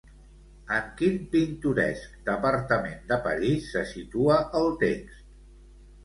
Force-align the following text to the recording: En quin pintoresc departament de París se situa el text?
En 0.75 0.85
quin 0.99 1.17
pintoresc 1.33 2.15
departament 2.29 2.95
de 3.11 3.17
París 3.25 3.67
se 3.75 3.83
situa 3.91 4.39
el 4.61 4.71
text? 4.85 5.21